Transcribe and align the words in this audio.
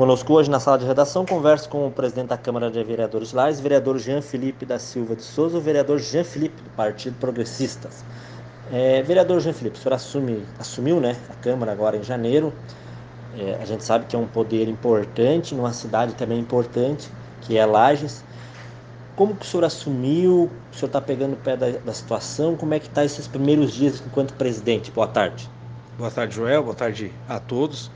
Conosco 0.00 0.32
hoje 0.32 0.50
na 0.50 0.58
sala 0.58 0.78
de 0.78 0.86
redação, 0.86 1.26
converso 1.26 1.68
com 1.68 1.86
o 1.86 1.90
presidente 1.90 2.28
da 2.28 2.38
Câmara 2.38 2.70
de 2.70 2.82
Vereadores 2.82 3.34
Lares, 3.34 3.60
vereador 3.60 3.98
Jean 3.98 4.22
Felipe 4.22 4.64
da 4.64 4.78
Silva 4.78 5.14
de 5.14 5.20
Souza, 5.20 5.58
o 5.58 5.60
vereador 5.60 5.98
Jean 5.98 6.24
Felipe, 6.24 6.62
do 6.62 6.70
Partido 6.70 7.18
Progressistas. 7.20 8.02
É, 8.72 9.02
vereador 9.02 9.40
Jean 9.40 9.52
Felipe, 9.52 9.76
o 9.76 9.78
senhor 9.78 9.94
assume, 9.94 10.42
assumiu 10.58 11.02
né, 11.02 11.14
a 11.28 11.34
Câmara 11.34 11.70
agora 11.70 11.98
em 11.98 12.02
janeiro. 12.02 12.50
É, 13.38 13.58
a 13.60 13.66
gente 13.66 13.84
sabe 13.84 14.06
que 14.06 14.16
é 14.16 14.18
um 14.18 14.26
poder 14.26 14.68
importante, 14.68 15.54
numa 15.54 15.74
cidade 15.74 16.14
também 16.14 16.38
importante, 16.38 17.06
que 17.42 17.58
é 17.58 17.66
Lages. 17.66 18.24
Como 19.14 19.36
que 19.36 19.44
o 19.44 19.46
senhor 19.46 19.64
assumiu? 19.66 20.50
O 20.72 20.74
senhor 20.74 20.86
está 20.86 21.02
pegando 21.02 21.34
o 21.34 21.36
pé 21.36 21.58
da, 21.58 21.72
da 21.72 21.92
situação? 21.92 22.56
Como 22.56 22.72
é 22.72 22.78
que 22.78 22.86
está 22.86 23.04
esses 23.04 23.28
primeiros 23.28 23.70
dias 23.70 24.02
enquanto 24.06 24.32
presidente? 24.32 24.90
Boa 24.90 25.08
tarde. 25.08 25.46
Boa 25.98 26.10
tarde, 26.10 26.36
Joel. 26.36 26.62
Boa 26.62 26.74
tarde 26.74 27.12
a 27.28 27.38
todos. 27.38 27.90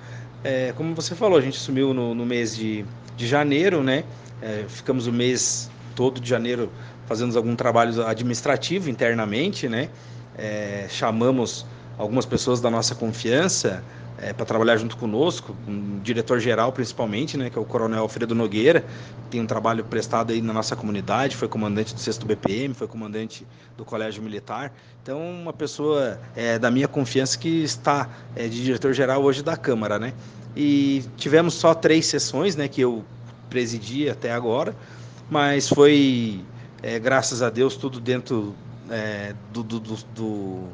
É, 0.45 0.73
como 0.75 0.95
você 0.95 1.17
falou, 1.17 1.39
a 1.39 1.41
gente 1.41 1.57
assumiu 1.57 1.95
no, 1.95 2.15
no 2.15 2.27
mês 2.27 2.55
de, 2.55 2.87
de 3.17 3.27
janeiro, 3.27 3.83
né? 3.83 4.05
É, 4.41 4.69
ficamos 4.69 5.07
o 5.07 5.13
mês 5.13 5.75
todo 5.95 6.21
de 6.21 6.29
janeiro 6.29 6.75
fazendo 7.07 7.35
algum 7.37 7.57
trabalho 7.57 8.07
administrativo 8.07 8.91
internamente, 8.91 9.69
né? 9.71 9.91
É, 10.35 10.87
chamamos 10.91 11.67
algumas 11.97 12.27
pessoas 12.27 12.61
da 12.61 12.71
nossa 12.71 12.95
confiança, 12.95 13.87
é, 14.25 14.33
para 14.33 14.47
trabalhar 14.47 14.79
junto 14.79 14.97
conosco, 14.97 15.55
um 15.69 16.01
diretor-geral 16.01 16.73
principalmente, 16.73 17.37
né, 17.37 17.51
que 17.51 17.59
é 17.59 17.61
o 17.61 17.65
Coronel 17.65 18.01
Alfredo 18.01 18.35
Nogueira, 18.35 18.83
tem 19.31 19.39
um 19.39 19.47
trabalho 19.47 19.85
prestado 19.85 20.33
aí 20.33 20.41
na 20.41 20.53
nossa 20.53 20.75
comunidade, 20.75 21.37
foi 21.37 21.47
comandante 21.47 21.95
do 21.95 22.01
6 22.01 22.19
BPM, 22.19 22.73
foi 22.73 22.87
comandante 22.87 23.47
do 23.77 23.85
Colégio 23.85 24.23
Militar, 24.23 24.73
então 25.03 25.21
uma 25.21 25.53
pessoa 25.53 26.19
é, 26.35 26.59
da 26.59 26.71
minha 26.71 26.89
confiança 26.89 27.37
que 27.37 27.63
está 27.63 28.09
é, 28.35 28.49
de 28.49 28.65
diretor-geral 28.65 29.23
hoje 29.23 29.43
da 29.43 29.59
Câmara, 29.59 29.99
né, 29.99 30.15
e 30.57 31.05
tivemos 31.19 31.53
só 31.53 31.75
três 31.75 32.07
sessões, 32.07 32.57
né, 32.57 32.67
que 32.67 32.81
eu 32.81 33.05
presidi 33.51 34.09
até 34.09 34.33
agora, 34.33 34.75
mas 35.31 35.69
foi, 35.69 36.41
é, 36.83 36.99
graças 36.99 37.43
a 37.43 37.51
Deus, 37.51 37.77
tudo 37.77 38.01
dentro 38.01 38.55
é, 38.91 39.35
do, 39.53 39.63
do, 39.63 39.81
do 39.81 40.69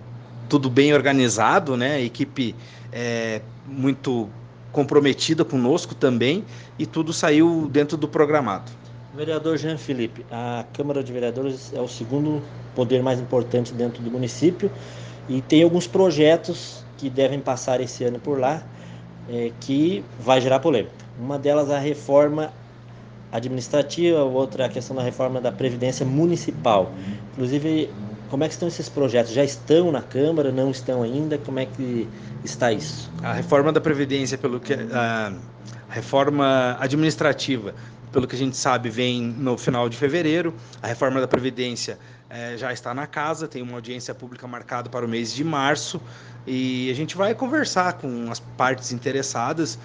tudo 0.50 0.68
bem 0.68 0.92
organizado, 0.92 1.76
né? 1.76 1.94
A 1.94 2.00
equipe 2.00 2.54
é, 2.92 3.40
muito 3.66 4.28
comprometida 4.72 5.44
conosco 5.44 5.94
também 5.94 6.44
e 6.78 6.84
tudo 6.84 7.12
saiu 7.12 7.68
dentro 7.70 7.96
do 7.96 8.08
programado. 8.08 8.70
Vereador 9.14 9.56
Jean 9.56 9.78
Felipe, 9.78 10.24
a 10.30 10.64
Câmara 10.72 11.02
de 11.02 11.12
Vereadores 11.12 11.72
é 11.72 11.80
o 11.80 11.88
segundo 11.88 12.42
poder 12.74 13.02
mais 13.02 13.20
importante 13.20 13.72
dentro 13.72 14.02
do 14.02 14.10
município 14.10 14.70
e 15.28 15.40
tem 15.40 15.62
alguns 15.62 15.86
projetos 15.86 16.84
que 16.98 17.08
devem 17.08 17.40
passar 17.40 17.80
esse 17.80 18.04
ano 18.04 18.18
por 18.18 18.38
lá 18.38 18.62
é, 19.28 19.52
que 19.60 20.04
vai 20.20 20.40
gerar 20.40 20.60
polêmica. 20.60 20.92
Uma 21.18 21.38
delas 21.38 21.70
a 21.70 21.78
reforma 21.78 22.52
administrativa, 23.32 24.22
outra 24.22 24.66
a 24.66 24.68
questão 24.68 24.96
da 24.96 25.02
reforma 25.02 25.40
da 25.40 25.52
Previdência 25.52 26.04
Municipal. 26.04 26.92
Inclusive, 27.32 27.90
como 28.30 28.44
é 28.44 28.48
que 28.48 28.54
estão 28.54 28.68
esses 28.68 28.88
projetos? 28.88 29.32
Já 29.32 29.42
estão 29.42 29.90
na 29.90 30.00
Câmara? 30.00 30.52
Não 30.52 30.70
estão 30.70 31.02
ainda? 31.02 31.36
Como 31.36 31.58
é 31.58 31.66
que 31.66 32.08
está 32.44 32.72
isso? 32.72 33.10
A 33.22 33.32
reforma 33.32 33.72
da 33.72 33.80
Previdência, 33.80 34.38
pelo 34.38 34.60
que 34.60 34.72
a 34.72 35.32
reforma 35.88 36.76
administrativa, 36.78 37.74
pelo 38.12 38.26
que 38.28 38.36
a 38.36 38.38
gente 38.38 38.56
sabe, 38.56 38.88
vem 38.88 39.20
no 39.20 39.58
final 39.58 39.88
de 39.88 39.96
fevereiro. 39.96 40.54
A 40.80 40.86
reforma 40.86 41.20
da 41.20 41.26
Previdência 41.26 41.98
é, 42.30 42.56
já 42.56 42.72
está 42.72 42.94
na 42.94 43.06
casa, 43.06 43.48
tem 43.48 43.60
uma 43.62 43.74
audiência 43.74 44.14
pública 44.14 44.46
marcada 44.46 44.88
para 44.88 45.04
o 45.04 45.08
mês 45.08 45.34
de 45.34 45.42
março 45.42 46.00
e 46.46 46.90
a 46.90 46.94
gente 46.94 47.16
vai 47.16 47.34
conversar 47.34 47.94
com 47.94 48.30
as 48.30 48.40
partes 48.40 48.92
interessadas. 48.92 49.78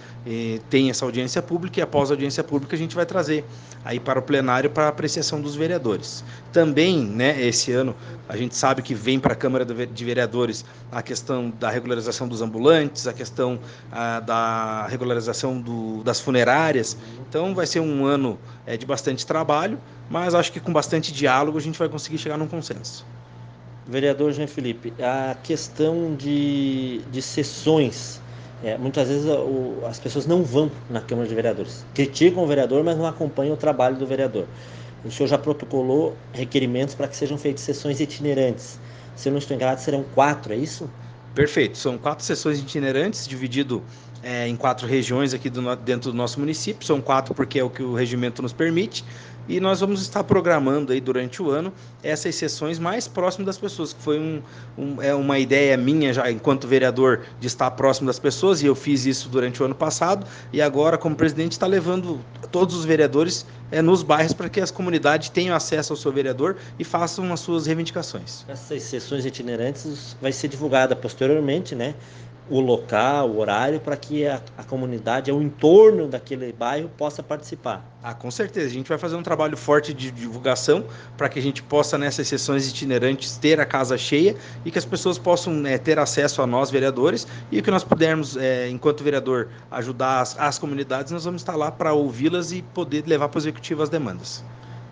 tem 0.70 0.90
essa 0.90 1.06
audiência 1.06 1.42
pública 1.42 1.80
e 1.80 1.84
após 1.84 2.10
a 2.10 2.14
audiência 2.14 2.44
pública 2.44 2.76
a 2.76 2.80
gente 2.80 2.96
vai 2.96 3.06
trazer 3.06 3.44
aí 3.84 4.00
para 4.00 4.20
o 4.20 4.22
plenário 4.22 4.70
para 4.70 4.88
apreciação 4.88 5.42
dos 5.42 5.56
vereadores. 5.56 6.24
Também, 6.52 7.06
né, 7.06 7.40
esse 7.46 7.72
ano 7.72 7.96
a 8.28 8.36
gente 8.36 8.56
sabe 8.56 8.82
que 8.82 8.96
vem 8.96 9.20
para 9.20 9.34
a 9.34 9.36
Câmara 9.36 9.66
de 9.66 10.06
Vereadores 10.06 10.66
a 10.92 11.02
questão 11.02 11.54
da 11.60 11.70
regularização 11.70 12.28
dos 12.28 12.42
ambulantes, 12.42 13.06
a 13.06 13.14
questão 13.14 13.60
a, 13.92 14.20
da 14.20 14.88
regularização 14.88 15.60
do, 15.62 16.04
das 16.04 16.20
funerárias. 16.20 16.98
Então 17.30 17.54
vai 17.54 17.68
ser 17.68 17.82
um 17.82 18.06
ano 18.06 18.40
é, 18.66 18.76
de 18.78 18.86
bastante 18.86 19.26
trabalho 19.26 19.78
mas 20.10 20.36
acho 20.36 20.52
que 20.52 20.60
com 20.60 20.72
bastante 20.72 21.12
diálogo 21.12 21.58
a 21.58 21.62
gente 21.62 21.78
vai 21.78 21.90
conseguir 21.90 22.18
chegar 22.18 22.38
num 22.38 22.48
consenso. 22.48 23.06
Vereador 23.88 24.32
Jean 24.32 24.48
Felipe, 24.48 24.94
a 25.00 25.36
questão 25.44 26.16
de, 26.16 27.02
de 27.12 27.22
sessões, 27.22 28.20
é, 28.64 28.78
muitas 28.78 29.08
vezes 29.08 29.26
o, 29.26 29.86
as 29.86 30.00
pessoas 30.00 30.26
não 30.26 30.44
vão 30.44 30.72
na 30.90 31.02
Câmara 31.02 31.28
de 31.28 31.36
Vereadores, 31.36 31.86
criticam 31.94 32.44
o 32.44 32.48
vereador, 32.48 32.84
mas 32.84 32.98
não 32.98 33.06
acompanham 33.06 33.54
o 33.54 33.58
trabalho 33.58 33.96
do 33.96 34.08
vereador. 34.08 34.48
O 35.04 35.12
senhor 35.12 35.28
já 35.28 35.38
protocolou 35.38 36.16
requerimentos 36.34 36.96
para 36.96 37.08
que 37.08 37.16
sejam 37.16 37.38
feitas 37.38 37.62
sessões 37.62 38.00
itinerantes. 38.00 38.80
Se 39.16 39.30
eu 39.30 39.32
não 39.32 39.40
estou 39.40 39.56
enganado, 39.56 39.80
serão 39.80 40.04
quatro, 40.16 40.52
é 40.52 40.58
isso? 40.58 40.90
Perfeito, 41.36 41.78
são 41.78 41.98
quatro 41.98 42.26
sessões 42.26 42.60
itinerantes, 42.60 43.28
dividido 43.28 43.84
é, 44.26 44.48
em 44.48 44.56
quatro 44.56 44.88
regiões 44.88 45.36
aqui 45.36 45.52
do, 45.52 45.76
dentro 45.76 46.12
do 46.12 46.18
nosso 46.18 46.40
município. 46.40 46.84
São 46.86 47.00
quatro 47.00 47.36
porque 47.36 47.60
é 47.60 47.64
o 47.64 47.70
que 47.70 47.84
o 47.84 47.94
regimento 47.94 48.42
nos 48.42 48.52
permite 48.52 49.06
e 49.48 49.60
nós 49.60 49.80
vamos 49.80 50.02
estar 50.02 50.24
programando 50.24 50.92
aí 50.92 51.00
durante 51.00 51.40
o 51.44 51.52
ano 51.52 51.72
essas 52.02 52.34
sessões 52.34 52.80
mais 52.80 53.08
próximas 53.08 53.46
das 53.46 53.58
pessoas, 53.60 53.94
que 53.94 54.02
foi 54.02 54.20
um, 54.20 54.42
um, 54.76 55.00
é 55.00 55.14
uma 55.14 55.38
ideia 55.38 55.78
minha 55.78 56.12
já 56.12 56.32
enquanto 56.32 56.68
vereador 56.68 57.22
de 57.40 57.46
estar 57.46 57.70
próximo 57.72 58.08
das 58.08 58.18
pessoas 58.18 58.64
e 58.64 58.66
eu 58.66 58.74
fiz 58.74 59.06
isso 59.06 59.30
durante 59.30 59.62
o 59.62 59.66
ano 59.66 59.76
passado 59.76 60.26
e 60.52 60.60
agora 60.60 60.98
como 60.98 61.16
presidente 61.16 61.52
está 61.52 61.68
levando 61.68 62.20
todos 62.52 62.76
os 62.76 62.84
vereadores 62.84 63.46
é, 63.72 63.80
nos 63.80 64.02
bairros 64.02 64.34
para 64.34 64.50
que 64.50 64.60
as 64.60 64.72
comunidades 64.72 65.30
tenham 65.30 65.56
acesso 65.56 65.94
ao 65.94 65.98
seu 65.98 66.12
vereador 66.12 66.58
e 66.80 66.84
façam 66.84 67.32
as 67.32 67.40
suas 67.40 67.68
reivindicações. 67.68 68.44
Essas 68.48 68.82
sessões 68.82 69.24
itinerantes 69.26 70.18
vai 70.20 70.32
ser 70.32 70.48
divulgada 70.48 70.96
posteriormente, 70.96 71.76
né? 71.76 71.94
O 72.50 72.60
local, 72.60 73.30
o 73.30 73.40
horário, 73.40 73.80
para 73.80 73.98
que 73.98 74.28
a, 74.28 74.40
a 74.58 74.64
comunidade, 74.64 75.32
o 75.32 75.42
entorno 75.42 76.08
daquele 76.08 76.54
bairro 76.54 76.90
possa 76.90 77.24
participar. 77.24 77.84
Ah, 78.04 78.14
com 78.14 78.30
certeza. 78.30 78.68
A 78.68 78.72
gente 78.72 78.88
vai 78.88 78.98
fazer 78.98 79.16
um 79.16 79.24
trabalho 79.24 79.58
forte 79.58 79.94
de 79.94 80.12
divulgação 80.12 80.86
para 81.18 81.28
que 81.28 81.40
a 81.40 81.42
gente 81.42 81.64
possa, 81.64 81.98
nessas 81.98 82.28
sessões 82.28 82.70
itinerantes, 82.70 83.38
ter 83.38 83.60
a 83.60 83.66
casa 83.66 83.98
cheia 83.98 84.36
e 84.64 84.70
que 84.70 84.78
as 84.78 84.86
pessoas 84.86 85.18
possam 85.18 85.66
é, 85.66 85.78
ter 85.78 85.98
acesso 85.98 86.42
a 86.42 86.48
nós, 86.48 86.70
vereadores, 86.70 87.28
e 87.52 87.62
que 87.62 87.72
nós 87.72 87.84
pudermos, 87.84 88.38
é, 88.38 88.70
enquanto 88.70 89.04
vereador, 89.04 89.50
ajudar 89.72 90.22
as, 90.22 90.40
as 90.40 90.60
comunidades, 90.60 91.12
nós 91.12 91.26
vamos 91.26 91.42
estar 91.42 91.56
lá 91.56 91.72
para 91.72 91.94
ouvi-las 91.94 92.52
e 92.52 92.62
poder 92.62 93.06
levar 93.08 93.30
para 93.30 93.40
o 93.40 93.42
executivo 93.42 93.82
as 93.82 93.90
demandas. 93.90 94.44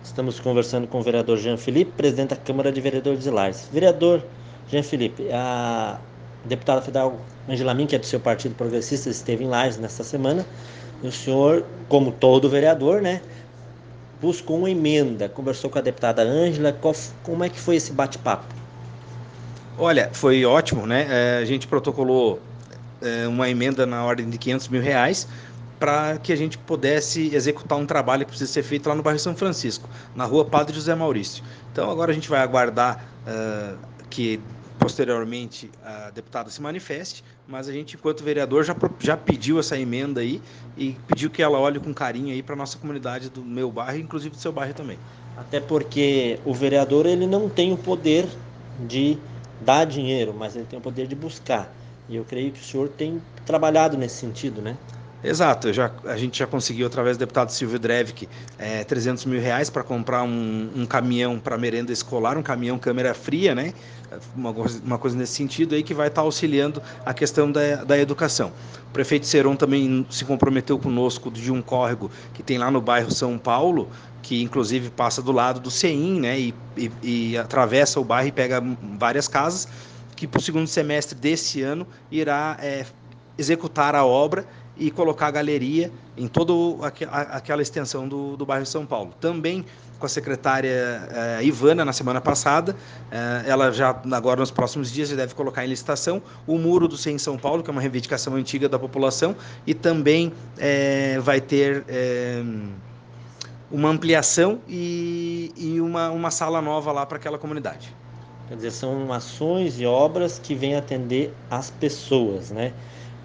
Estamos 0.02 0.40
conversando 0.40 0.86
com 0.88 0.98
o 0.98 1.02
vereador 1.02 1.38
Jean 1.38 1.56
Felipe, 1.56 1.92
presidente 1.96 2.30
da 2.30 2.36
Câmara 2.36 2.72
de 2.72 2.80
Vereadores 2.80 3.22
de 3.22 3.30
Lares. 3.30 3.68
Vereador 3.72 4.22
Jean 4.68 4.82
Felipe, 4.82 5.28
a 5.32 5.98
deputada 6.44 6.80
federal 6.82 7.18
Angela 7.48 7.74
Min, 7.74 7.86
que 7.86 7.96
é 7.96 7.98
do 7.98 8.06
seu 8.06 8.20
partido 8.20 8.54
progressista, 8.54 9.10
esteve 9.10 9.44
em 9.44 9.48
Lages 9.48 9.78
nesta 9.78 10.04
semana. 10.04 10.44
E 11.02 11.08
o 11.08 11.12
senhor, 11.12 11.64
como 11.88 12.12
todo 12.12 12.48
vereador, 12.48 13.02
né, 13.02 13.20
buscou 14.20 14.58
uma 14.58 14.70
emenda, 14.70 15.28
conversou 15.28 15.68
com 15.68 15.78
a 15.78 15.82
deputada 15.82 16.22
Ângela. 16.22 16.76
Como 17.22 17.44
é 17.44 17.48
que 17.48 17.60
foi 17.60 17.76
esse 17.76 17.92
bate-papo? 17.92 18.46
Olha, 19.76 20.08
foi 20.12 20.44
ótimo, 20.44 20.86
né? 20.86 21.06
É, 21.10 21.38
a 21.42 21.44
gente 21.44 21.66
protocolou 21.66 22.40
é, 23.02 23.26
uma 23.26 23.48
emenda 23.50 23.84
na 23.84 24.04
ordem 24.04 24.30
de 24.30 24.38
500 24.38 24.68
mil 24.68 24.80
reais 24.80 25.28
para 25.78 26.16
que 26.18 26.32
a 26.32 26.36
gente 26.36 26.56
pudesse 26.56 27.34
executar 27.34 27.76
um 27.76 27.84
trabalho 27.84 28.24
que 28.24 28.30
precisa 28.30 28.50
ser 28.50 28.62
feito 28.62 28.88
lá 28.88 28.94
no 28.94 29.02
bairro 29.02 29.18
São 29.18 29.34
Francisco, 29.34 29.88
na 30.14 30.24
rua 30.24 30.44
Padre 30.44 30.74
José 30.74 30.94
Maurício. 30.94 31.42
Então 31.72 31.90
agora 31.90 32.12
a 32.12 32.14
gente 32.14 32.28
vai 32.28 32.40
aguardar 32.40 33.04
uh, 33.26 33.76
que 34.08 34.40
posteriormente 34.84 35.70
a 35.82 36.10
deputada 36.10 36.50
se 36.50 36.60
manifeste, 36.60 37.24
mas 37.48 37.70
a 37.70 37.72
gente, 37.72 37.96
enquanto 37.96 38.22
vereador, 38.22 38.64
já, 38.64 38.76
já 39.00 39.16
pediu 39.16 39.58
essa 39.58 39.78
emenda 39.78 40.20
aí 40.20 40.42
e 40.76 40.94
pediu 41.06 41.30
que 41.30 41.42
ela 41.42 41.58
olhe 41.58 41.80
com 41.80 41.94
carinho 41.94 42.34
aí 42.34 42.42
para 42.42 42.54
nossa 42.54 42.76
comunidade 42.76 43.30
do 43.30 43.42
meu 43.42 43.70
bairro, 43.70 43.98
inclusive 43.98 44.36
do 44.36 44.40
seu 44.40 44.52
bairro 44.52 44.74
também. 44.74 44.98
Até 45.38 45.58
porque 45.58 46.38
o 46.44 46.52
vereador 46.52 47.06
ele 47.06 47.26
não 47.26 47.48
tem 47.48 47.72
o 47.72 47.78
poder 47.78 48.28
de 48.86 49.16
dar 49.58 49.86
dinheiro, 49.86 50.34
mas 50.34 50.54
ele 50.54 50.66
tem 50.66 50.78
o 50.78 50.82
poder 50.82 51.06
de 51.06 51.14
buscar. 51.14 51.72
E 52.06 52.16
eu 52.16 52.24
creio 52.26 52.52
que 52.52 52.60
o 52.60 52.64
senhor 52.64 52.90
tem 52.90 53.22
trabalhado 53.46 53.96
nesse 53.96 54.16
sentido, 54.16 54.60
né? 54.60 54.76
Exato, 55.24 55.72
já, 55.72 55.90
a 56.04 56.18
gente 56.18 56.38
já 56.38 56.46
conseguiu, 56.46 56.86
através 56.86 57.16
do 57.16 57.20
deputado 57.20 57.48
Silvio 57.48 57.78
Drevik, 57.78 58.28
é, 58.58 58.84
300 58.84 59.24
mil 59.24 59.40
reais 59.40 59.70
para 59.70 59.82
comprar 59.82 60.22
um, 60.22 60.70
um 60.76 60.84
caminhão 60.84 61.40
para 61.40 61.56
merenda 61.56 61.90
escolar, 61.90 62.36
um 62.36 62.42
caminhão 62.42 62.78
câmera 62.78 63.14
fria, 63.14 63.54
né? 63.54 63.72
Uma, 64.36 64.54
uma 64.84 64.98
coisa 64.98 65.16
nesse 65.16 65.32
sentido 65.32 65.74
aí 65.74 65.82
que 65.82 65.94
vai 65.94 66.08
estar 66.08 66.20
tá 66.20 66.26
auxiliando 66.26 66.82
a 67.06 67.14
questão 67.14 67.50
da, 67.50 67.84
da 67.84 67.98
educação. 67.98 68.52
O 68.90 68.92
prefeito 68.92 69.26
Seron 69.26 69.56
também 69.56 70.06
se 70.10 70.26
comprometeu 70.26 70.78
conosco 70.78 71.30
de 71.30 71.50
um 71.50 71.62
córrego 71.62 72.10
que 72.34 72.42
tem 72.42 72.58
lá 72.58 72.70
no 72.70 72.82
bairro 72.82 73.10
São 73.10 73.38
Paulo, 73.38 73.88
que 74.20 74.42
inclusive 74.42 74.90
passa 74.90 75.22
do 75.22 75.32
lado 75.32 75.58
do 75.58 75.70
CEIM, 75.70 76.20
né? 76.20 76.38
E, 76.38 76.54
e, 76.76 76.90
e 77.02 77.38
atravessa 77.38 77.98
o 77.98 78.04
bairro 78.04 78.28
e 78.28 78.32
pega 78.32 78.62
várias 78.98 79.26
casas, 79.26 79.66
que 80.14 80.26
para 80.26 80.38
o 80.38 80.42
segundo 80.42 80.66
semestre 80.66 81.18
desse 81.18 81.62
ano 81.62 81.86
irá 82.10 82.58
é, 82.60 82.84
executar 83.38 83.94
a 83.94 84.04
obra 84.04 84.46
e 84.76 84.90
colocar 84.90 85.28
a 85.28 85.30
galeria 85.30 85.90
em 86.16 86.26
toda 86.26 86.52
aquela 87.10 87.62
extensão 87.62 88.08
do, 88.08 88.36
do 88.36 88.44
bairro 88.46 88.66
São 88.66 88.84
Paulo. 88.86 89.12
Também 89.20 89.64
com 89.98 90.06
a 90.06 90.08
secretária 90.08 90.68
eh, 90.70 91.44
Ivana 91.44 91.84
na 91.84 91.92
semana 91.92 92.20
passada, 92.20 92.76
eh, 93.10 93.44
ela 93.46 93.70
já 93.70 93.96
agora 94.12 94.40
nos 94.40 94.50
próximos 94.50 94.92
dias 94.92 95.08
já 95.08 95.16
deve 95.16 95.34
colocar 95.34 95.64
em 95.64 95.68
licitação 95.68 96.20
o 96.46 96.58
muro 96.58 96.88
do 96.88 96.96
CEM 96.96 97.14
em 97.14 97.18
São 97.18 97.38
Paulo, 97.38 97.62
que 97.62 97.70
é 97.70 97.72
uma 97.72 97.80
reivindicação 97.80 98.34
antiga 98.34 98.68
da 98.68 98.78
população, 98.78 99.34
e 99.66 99.72
também 99.72 100.32
eh, 100.58 101.18
vai 101.20 101.40
ter 101.40 101.84
uma 103.70 103.88
ampliação 103.88 104.60
e, 104.68 105.52
e 105.56 105.80
uma, 105.80 106.10
uma 106.10 106.30
sala 106.30 106.60
nova 106.60 106.92
lá 106.92 107.06
para 107.06 107.16
aquela 107.16 107.38
comunidade. 107.38 107.94
Quer 108.48 108.56
dizer, 108.56 108.70
são 108.72 109.12
ações 109.12 109.80
e 109.80 109.86
obras 109.86 110.38
que 110.38 110.54
vêm 110.54 110.76
atender 110.76 111.32
as 111.50 111.70
pessoas, 111.70 112.50
né? 112.50 112.72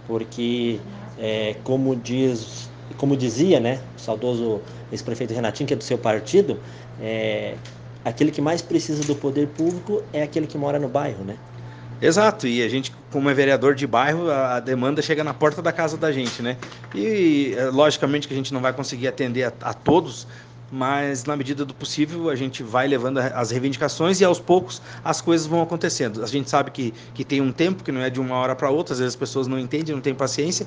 Porque, 0.07 0.79
é, 1.19 1.55
como 1.63 1.95
diz, 1.95 2.69
como 2.97 3.15
dizia, 3.15 3.59
né, 3.59 3.79
o 3.97 3.99
saudoso 3.99 4.61
ex-prefeito 4.91 5.33
Renatinho, 5.33 5.67
que 5.67 5.73
é 5.73 5.77
do 5.77 5.83
seu 5.83 5.97
partido, 5.97 6.59
é, 7.01 7.55
aquele 8.03 8.31
que 8.31 8.41
mais 8.41 8.61
precisa 8.61 9.03
do 9.03 9.15
poder 9.15 9.47
público 9.47 10.01
é 10.13 10.23
aquele 10.23 10.47
que 10.47 10.57
mora 10.57 10.79
no 10.79 10.87
bairro, 10.87 11.23
né? 11.23 11.37
Exato, 12.01 12.47
e 12.47 12.63
a 12.63 12.69
gente, 12.69 12.93
como 13.11 13.29
é 13.29 13.33
vereador 13.33 13.75
de 13.75 13.85
bairro, 13.85 14.31
a 14.31 14.61
demanda 14.61 15.01
chega 15.01 15.21
na 15.21 15.33
porta 15.33 15.61
da 15.61 15.71
casa 15.73 15.97
da 15.97 16.13
gente, 16.13 16.41
né? 16.41 16.55
E 16.95 17.53
é, 17.57 17.65
logicamente 17.65 18.25
que 18.25 18.33
a 18.33 18.37
gente 18.37 18.53
não 18.53 18.61
vai 18.61 18.71
conseguir 18.71 19.09
atender 19.09 19.43
a, 19.43 19.53
a 19.61 19.73
todos, 19.73 20.25
mas 20.71 21.25
na 21.25 21.35
medida 21.35 21.65
do 21.65 21.73
possível 21.73 22.29
a 22.29 22.35
gente 22.35 22.63
vai 22.63 22.87
levando 22.87 23.17
as 23.17 23.51
reivindicações 23.51 24.21
e 24.21 24.25
aos 24.25 24.39
poucos 24.39 24.81
as 25.03 25.19
coisas 25.19 25.45
vão 25.45 25.61
acontecendo. 25.61 26.23
A 26.23 26.27
gente 26.27 26.49
sabe 26.49 26.71
que, 26.71 26.93
que 27.13 27.25
tem 27.25 27.41
um 27.41 27.51
tempo, 27.51 27.83
que 27.83 27.91
não 27.91 28.01
é 28.01 28.09
de 28.09 28.19
uma 28.19 28.35
hora 28.35 28.55
para 28.55 28.69
outra, 28.69 28.93
às 28.93 28.99
vezes 28.99 29.13
as 29.13 29.19
pessoas 29.19 29.47
não 29.47 29.59
entendem, 29.59 29.93
não 29.93 30.01
têm 30.01 30.13
paciência, 30.13 30.65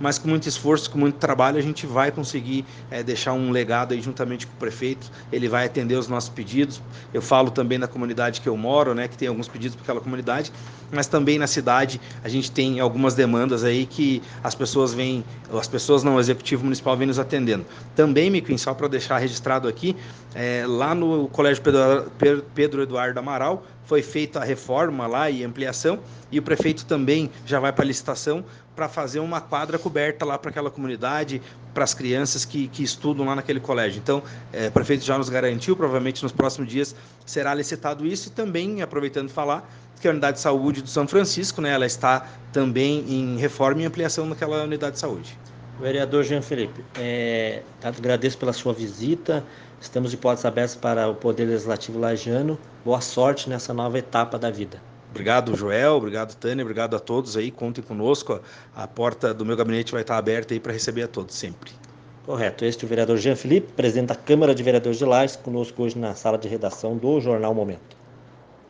mas 0.00 0.18
com 0.18 0.28
muito 0.28 0.48
esforço, 0.48 0.90
com 0.90 0.98
muito 0.98 1.16
trabalho, 1.16 1.58
a 1.58 1.62
gente 1.62 1.86
vai 1.86 2.10
conseguir 2.10 2.64
é, 2.90 3.02
deixar 3.02 3.32
um 3.32 3.50
legado 3.50 3.94
aí 3.94 4.00
juntamente 4.00 4.46
com 4.46 4.52
o 4.54 4.56
prefeito. 4.56 5.10
Ele 5.30 5.48
vai 5.48 5.66
atender 5.66 5.94
os 5.96 6.08
nossos 6.08 6.28
pedidos. 6.28 6.80
Eu 7.14 7.22
falo 7.22 7.50
também 7.50 7.78
na 7.78 7.86
comunidade 7.86 8.40
que 8.40 8.48
eu 8.48 8.56
moro, 8.56 8.94
né, 8.94 9.06
que 9.08 9.16
tem 9.16 9.28
alguns 9.28 9.48
pedidos 9.48 9.76
para 9.76 9.82
aquela 9.82 10.00
comunidade, 10.00 10.52
mas 10.90 11.06
também 11.06 11.38
na 11.38 11.46
cidade 11.46 12.00
a 12.22 12.28
gente 12.28 12.50
tem 12.50 12.80
algumas 12.80 13.14
demandas 13.14 13.64
aí 13.64 13.86
que 13.86 14.22
as 14.42 14.54
pessoas 14.54 14.92
vêm, 14.92 15.24
as 15.52 15.68
pessoas 15.68 16.02
não, 16.02 16.16
o 16.16 16.20
executivo 16.20 16.64
municipal 16.64 16.96
vem 16.96 17.06
nos 17.06 17.18
atendendo. 17.18 17.64
Também, 17.94 18.30
Miquim, 18.30 18.58
só 18.58 18.74
para 18.74 18.88
deixar 18.88 19.18
registrado 19.18 19.68
aqui, 19.68 19.96
é, 20.34 20.64
lá 20.66 20.94
no 20.94 21.28
Colégio 21.28 21.62
Pedro, 21.62 22.42
Pedro 22.54 22.82
Eduardo 22.82 23.18
Amaral, 23.18 23.64
foi 23.84 24.02
feita 24.02 24.40
a 24.40 24.44
reforma 24.44 25.06
lá 25.06 25.28
e 25.28 25.44
ampliação, 25.44 25.98
e 26.30 26.38
o 26.38 26.42
prefeito 26.42 26.86
também 26.86 27.30
já 27.44 27.60
vai 27.60 27.72
para 27.72 27.84
a 27.84 27.86
licitação 27.86 28.44
para 28.74 28.88
fazer 28.88 29.20
uma 29.20 29.40
quadra 29.40 29.78
coberta 29.78 30.24
lá 30.24 30.38
para 30.38 30.50
aquela 30.50 30.70
comunidade, 30.70 31.42
para 31.74 31.84
as 31.84 31.94
crianças 31.94 32.44
que, 32.44 32.68
que 32.68 32.82
estudam 32.82 33.26
lá 33.26 33.36
naquele 33.36 33.60
colégio. 33.60 34.00
Então, 34.02 34.22
é, 34.52 34.68
o 34.68 34.72
prefeito 34.72 35.04
já 35.04 35.16
nos 35.18 35.28
garantiu, 35.28 35.76
provavelmente 35.76 36.22
nos 36.22 36.32
próximos 36.32 36.70
dias 36.70 36.94
será 37.26 37.54
licitado 37.54 38.06
isso, 38.06 38.28
e 38.28 38.30
também, 38.32 38.82
aproveitando 38.82 39.28
falar, 39.28 39.68
que 40.00 40.08
a 40.08 40.10
unidade 40.10 40.38
de 40.38 40.42
saúde 40.42 40.82
do 40.82 40.88
São 40.88 41.06
Francisco, 41.06 41.60
né, 41.60 41.70
ela 41.70 41.86
está 41.86 42.26
também 42.52 43.04
em 43.08 43.36
reforma 43.38 43.82
e 43.82 43.84
ampliação 43.84 44.26
naquela 44.26 44.64
unidade 44.64 44.94
de 44.94 44.98
saúde. 44.98 45.38
Vereador 45.80 46.24
Jean 46.24 46.42
Felipe, 46.42 46.84
é, 46.98 47.62
agradeço 47.82 48.36
pela 48.36 48.52
sua 48.52 48.72
visita. 48.72 49.44
Estamos 49.80 50.10
de 50.10 50.16
portas 50.16 50.44
abertas 50.44 50.76
para 50.76 51.08
o 51.08 51.14
Poder 51.14 51.46
Legislativo 51.46 51.98
Lajano. 51.98 52.58
Boa 52.84 53.00
sorte 53.00 53.48
nessa 53.48 53.72
nova 53.72 53.98
etapa 53.98 54.38
da 54.38 54.50
vida. 54.50 54.91
Obrigado, 55.12 55.54
Joel. 55.54 55.92
Obrigado, 55.92 56.34
Tânia. 56.34 56.64
Obrigado 56.64 56.96
a 56.96 56.98
todos 56.98 57.36
aí. 57.36 57.50
Contem 57.50 57.84
conosco. 57.84 58.40
A 58.74 58.88
porta 58.88 59.34
do 59.34 59.44
meu 59.44 59.54
gabinete 59.56 59.92
vai 59.92 60.00
estar 60.00 60.16
aberta 60.16 60.54
aí 60.54 60.58
para 60.58 60.72
receber 60.72 61.02
a 61.02 61.08
todos 61.08 61.34
sempre. 61.34 61.70
Correto. 62.24 62.64
Este 62.64 62.84
é 62.84 62.86
o 62.86 62.88
vereador 62.88 63.18
Jean 63.18 63.36
Felipe, 63.36 63.72
presidente 63.72 64.08
da 64.08 64.14
Câmara 64.14 64.54
de 64.54 64.62
Vereadores 64.62 64.98
de 64.98 65.04
Lages, 65.04 65.36
conosco 65.36 65.82
hoje 65.82 65.98
na 65.98 66.14
sala 66.14 66.38
de 66.38 66.48
redação 66.48 66.96
do 66.96 67.20
Jornal 67.20 67.52
Momento. 67.52 68.01